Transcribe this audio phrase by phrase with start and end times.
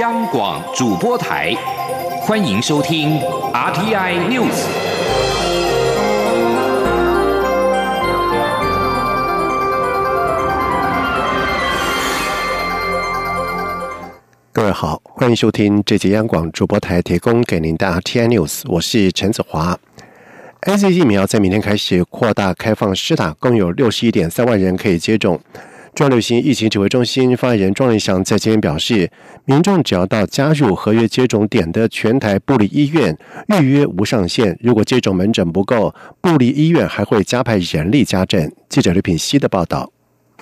[0.00, 1.54] 央广主播台，
[2.22, 3.16] 欢迎收听
[3.52, 4.50] RTI News。
[14.52, 19.78] 各位好，欢迎收听这节央广主播台提供给您的 RTI News，我是陈子华。
[20.62, 25.40] A Z 疫苗在明天开始扩大开放施打，共有六十一点三万人可以接种。
[25.94, 29.08] 中流行疫情指挥中心发言人庄仁祥在今天表示，
[29.44, 33.16] 民众只要到加入合约接种点的全台部立医院
[33.60, 38.52] 预约无上限，如果接种门诊不够，部立医院还会加派人力加诊。
[38.68, 39.92] 记者刘品希的报道。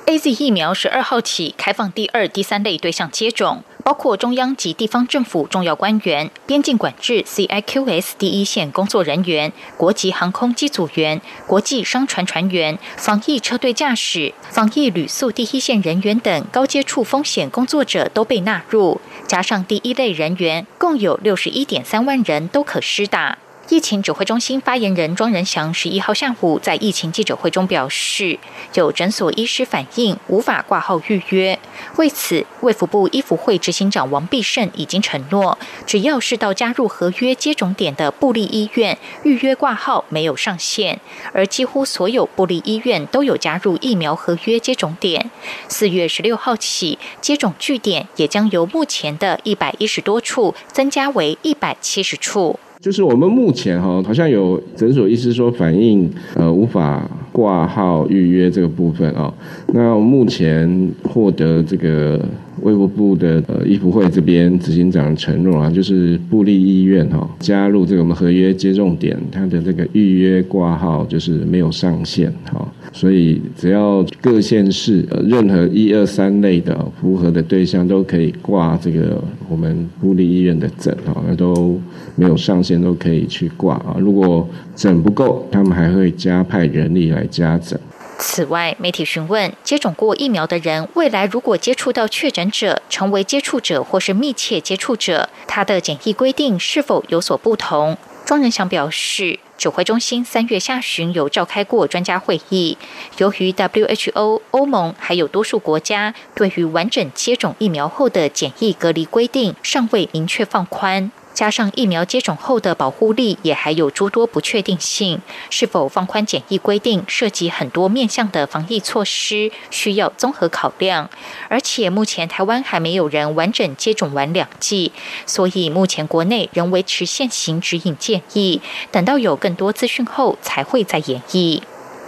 [0.06, 23.38] A Z 疫苗十二号起开放第二、第三类对象接种，包括中央及地方政府重要官员、边境管制 C I Q S 第一线工作人员、国籍航空机组员、国际商船船员、防疫车队驾驶、防疫旅宿第一线人员等高接触风险工作者都被纳入，加上第一类人员，共有六十一点三万人都可施打。
[23.68, 28.38] 疫情指挥中心发言人庄仁祥十一号下午在疫情记者会中表示，
[28.74, 31.58] 有诊所医师反映无法挂号预约。
[31.96, 41.00] 为此，卫福部医福会执行长王必胜已经承诺，只要是到加入合约接种点的布利医院预约挂号没有上限，
[41.32, 45.30] 而几乎所有布利医院都有加入疫苗合约接种点。
[45.68, 52.58] 四月十六号起，接种据点也将由目前的一百一十多处增加为一百七十处。
[52.82, 59.32] 就是我们目前哈，好像有诊所医师说反映，呃，无法挂号预约这个部分哦。
[59.72, 62.20] 那目前获得这个。
[62.60, 81.80] 卫福部的呃医福会这边执行长承诺啊，就是布利医院哈加入这个我们合约接种点，它的这个预约挂号就是没有上限哈，所以只要各县市呃任何一二三类的符合的对象都可以挂这个我们布利医院的诊哈，那都
[82.14, 83.96] 没有上限都可以去挂啊。
[83.98, 84.46] 如果
[84.76, 87.78] 诊不够，他们还会加派人力来加诊。
[88.24, 97.98] 此外，媒体询问接种过疫苗的人，未来如果接触到确诊者，成为接触者或是密切接触者，他的检疫规定是否有所不同？
[98.24, 102.78] 庄仁祥表示，指挥中心三月下旬有召开过专家会议，
[103.18, 111.10] 由于 WHO、欧盟还有多数国家对于完整接种疫苗后的检疫隔离规定尚未明确放宽。
[111.34, 121.08] 加上疫苗接种后的保护力也还有诸多不确定性，是否放宽检疫规定，涉及很多面向的防疫措施，需要综合考量。
[121.48, 124.92] 而且目前台湾还没有人完整接种完两剂，
[125.26, 128.60] 所以目前国内仍维持现行指引建议，
[128.90, 131.62] 等到有更多资讯后才会再演绎。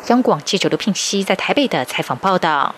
[0.09, 2.75] 央广记者刘聘熙在台北的采访报道。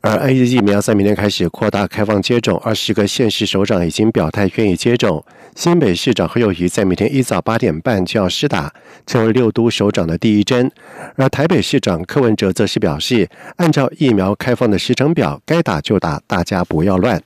[0.00, 5.24] 而 A Z 疫苗在明天开始扩大开放接种，二十个县市首长已经表态愿意接种。
[5.56, 8.70] 新北市长何友谊在每天一早八点半就要施打，
[9.06, 10.70] 成为六都首长的第一针。
[11.14, 17.22] 而台北市长柯文哲则是表示，按照疫苗开放的时程表，该打就打，大家不要乱。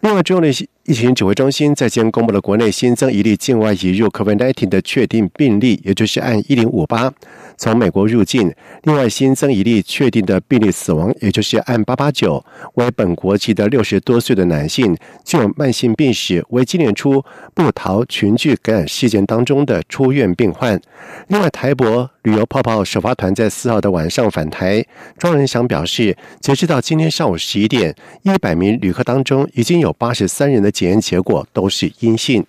[0.00, 7.14] 另外，中央疫情指挥中心在今公布了国内新增一例境外移入 COVID-19 的确定病例，也就是按一零五八。
[7.56, 12.44] 从美国入境，另外新增一例确定的病例死亡，也就是按八八九
[12.74, 20.80] 为本国籍的六十多岁的男性，具有慢性病史，为今年初布逃群聚感染事件当中的出院病患。
[21.28, 24.84] 另外，台博旅游泡泡首发团在四号的晚上返台，
[25.18, 32.44] 庄仁祥表示，截止到今天上午十一点，一百名旅客当中已经有八十三人的检验结果都是阴性。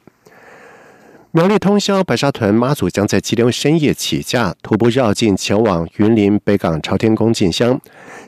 [1.35, 7.77] 苗栗通宵白沙屯妈祖将在今天深夜起驾，徒步绕境前往云林北港朝天宫进香。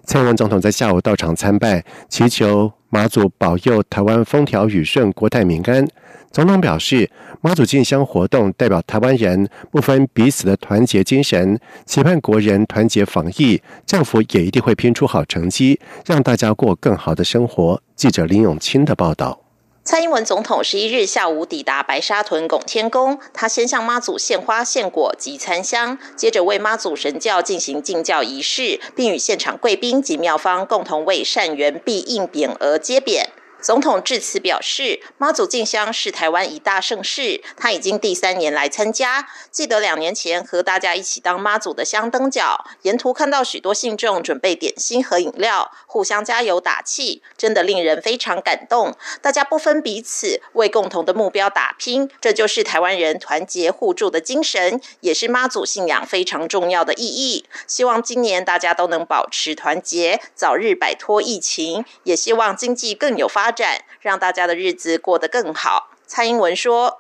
[0.03, 5.87] 蔡英文总统在下午到场参拜，祈求妈祖保佑台湾风调雨顺、国泰民安。
[6.31, 7.09] 总统表示，
[7.39, 17.81] 妈祖进香活动代表台湾人不分彼此的团结精神，期盼国人团结防疫，政府也一定会拼出好成绩，让大家过更好的生活。
[17.95, 19.46] 记者林永清的报道。
[19.87, 33.27] 蔡英文总统十一日下午抵达白沙屯拱天宫，他先向妈祖献花献果及参香，接着为妈祖神教进行敬教仪式，并与现场贵宾及庙方共同为善缘必应匾额接匾。
[33.59, 39.27] 总统致辞表示，妈祖进香是台湾一大盛事，他已经第三年来参加。
[39.49, 48.95] 记得两年前和大家一起当妈祖的香灯脚，沿途看到许多信众准备点心和饮料，互相加油打气，真的令人非常感动。
[49.23, 57.45] 大家不分彼此，为共同的目标打拼，这就是台湾人团结互助的精神，也是妈祖信仰非常重要的意义。
[57.65, 63.46] 希望今年大家都能保持团结，早日摆脱疫情，也希望经济更有发。
[63.47, 65.91] 发展，让大家的日子过得更好。
[66.05, 66.99] 蔡英文说。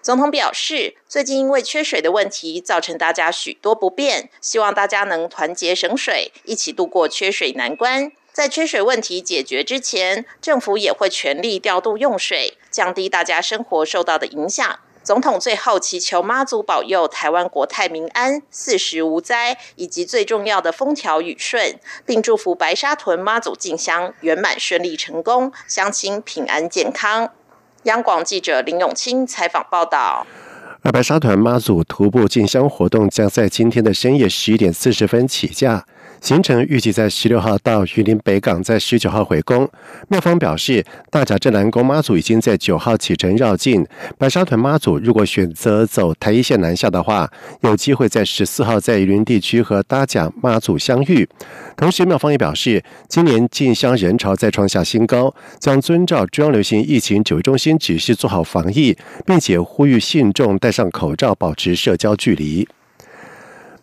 [0.00, 8.12] 总统表示，最近因为缺水的问题，造成大家许多不便，希望大家能团结省水，一起度过缺水难关。
[8.38, 14.78] 在缺水问题解决之前，政府也会全力调度用水，降低大家生活受到的影响。
[15.02, 27.32] 总统最后祈求妈祖保佑台湾国泰民安、四时无灾，以及最重要的风调雨顺，并祝福白沙屯妈祖进香圆满顺利成功，乡亲平安健康。
[27.82, 30.24] 央广记者林永清采访报道。
[30.82, 35.84] 而白沙屯妈祖徒步进香活动将在今天的深夜十一点四十分起驾。
[36.20, 39.68] 行程预计在十六号到榆林北港，在十九号回宫。
[40.08, 43.86] 庙方表示，大甲镇南宫妈祖已经在九号启程绕境。
[44.18, 47.30] 白沙屯妈祖如果选择走台一线南下的话，
[47.60, 51.28] 有机会在十四号在榆林地区和大甲妈祖相遇。
[51.76, 62.68] 同时，庙方也表示，今年进香人潮再创下新高，将遵照中央流行疫情指挥中心指示做好防疫，并且呼吁信众戴上口罩，保持社交距离。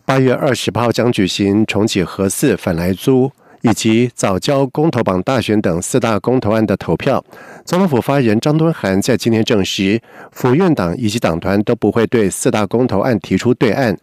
[0.06, 3.32] 八月二十号将举行重启核四反来租。
[3.62, 7.24] 以及早交公投榜大选等四大公投案的投票，
[7.64, 10.00] 总统府发言人张敦涵在今天证实，
[10.32, 13.96] 府院党以及党团都不会对四大公投案提出对案。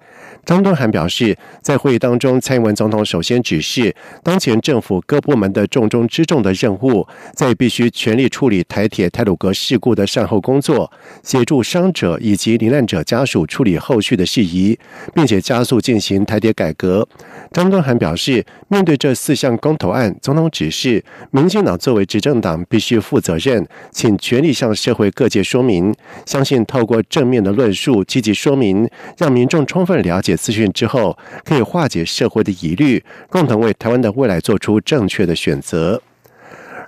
[0.45, 10.91] 张敦涵表示，在会议当中，蔡英文总统首先指示，当前政府各部门的重中之重的任务，在必须全力处理台铁泰鲁格事故的善后工作，
[11.23, 14.77] 协助伤者以及罹难者家属处理后续的事宜，
[15.13, 17.07] 并且加速进行台铁改革。
[17.53, 25.93] 张敦涵表示，面对这四项公投案，总统指示，民进党作为执政党必须负责任，请全力向社会各界说明。
[26.25, 28.89] 相信透过正面的论述，积极说明，
[29.19, 31.15] 让民众充分了解资讯之后，
[31.45, 36.01] 可以化解社会的疑虑，共同为台湾的未来做出正确的选择。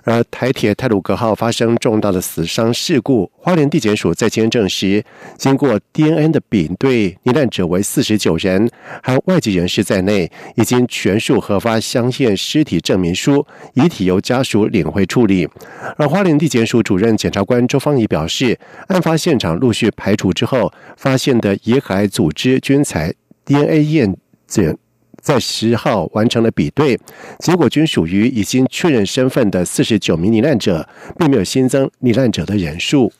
[0.06, 5.04] 而台铁泰鲁格号发生重大的死伤事故，花莲地检署在今天证实，
[5.36, 8.70] 经过 DNA 的比对，罹难者为四十九人，
[9.02, 13.44] 含外籍人士在内，已经全数核发相验尸体证明书，
[13.74, 15.48] 遗体由家属领回处理。
[15.96, 18.56] 而花莲地检署主任检察官周芳仪表示，
[18.86, 23.12] 案发现场陆续排除之后，发现的野海组织均采
[23.44, 24.16] DNA 验
[24.46, 24.78] 检。
[25.26, 26.96] 在十号完成了比对，
[27.40, 30.88] 结果均属于已经确认身份的四十九名罹难者，
[31.18, 33.12] 并没有新增罹难者的人数。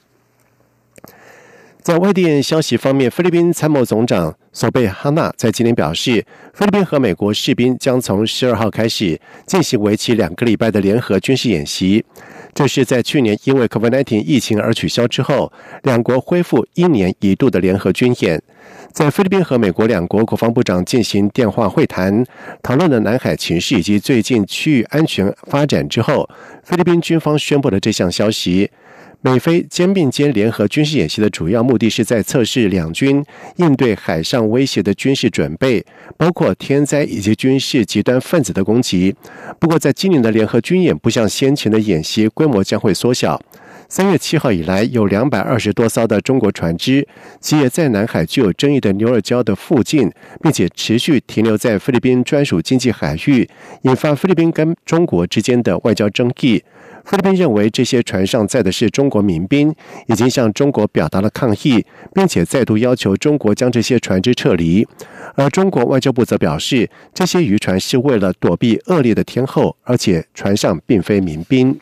[1.83, 6.25] 在外电消息方面，菲律宾参谋总长索贝哈纳在今天表示，
[6.55, 12.03] 菲律宾和美国士兵将从十二号开始进行为期两个礼拜的联合军事演习。
[12.55, 18.43] 这是在去年因为 COVID-19 疫情而取消之后，两国恢复一年一度的联合军演。
[18.93, 22.25] 在菲律宾和美国两国国防部长进行电话会谈，
[22.63, 26.27] 讨论了南海情势以及最近区域安全发展之后，
[26.65, 28.71] 菲律宾军方宣布了这项消息。
[29.23, 33.25] 美菲肩并肩联合军事演习的主要目的是在测试两军
[33.57, 35.85] 应对海上威胁的军事准备，
[36.17, 39.15] 包括天灾以及军事极端分子的攻击。
[39.59, 43.41] 不过，在今年的联合军演不像先前的演习，规模将会缩小。
[43.89, 47.07] 三月七号以来，有两百二十多艘的中国船只，
[47.41, 53.49] 其也在南海具有争议的牛尔礁的附近，并且持续停留在菲律宾专属经济海域，
[53.83, 56.63] 引发菲律宾跟中国之间的外交争议。
[57.07, 59.73] 菲律宾认为这些船上载的是中国民兵，
[60.09, 64.85] 已经向中国表达了抗议，并且再度要求中国将这些船只撤离。
[65.37, 71.79] 而中国外交部则表示，这些渔船是为了躲避恶劣的天候，而且船上并非民兵。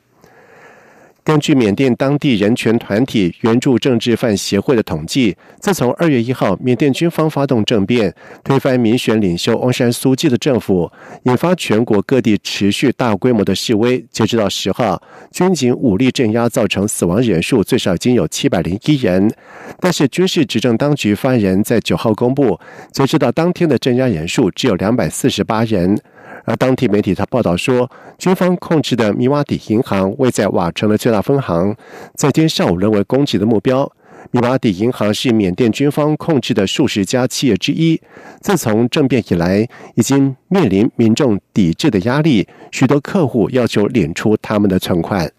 [1.24, 8.14] 根据缅甸当地人权团体援助政治犯协会的统计，自从二月一号缅甸军方发动政变，
[8.44, 14.04] 推翻民选领袖翁山苏季的政府，引发全国各地持续大规模的示威。
[14.10, 15.02] 截止到十号，
[15.32, 19.32] 军警武力镇压造成死亡人数最少已经有七百零一人。
[19.80, 22.60] 但是军事执政当局发言人在九号公布，
[22.92, 25.98] 截止到当天的镇压人数只有两百四十八人。
[26.44, 31.74] 而当地媒体他报道说，军方控制的米瓦底银行位在瓦城的最大分行，
[32.14, 33.90] 在今天上午沦为攻击的目标。
[34.30, 38.00] 米瓦底银行是缅甸军方控制的数十家企业之一，
[38.40, 45.30] 自从政变以来，已经面临民众抵制的压力，许多客户要求领出他们的存款。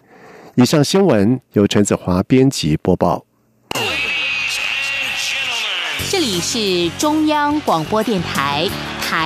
[0.55, 3.25] 以上新闻由陈子华编辑播报。
[6.09, 8.69] 这里是中央广播电台。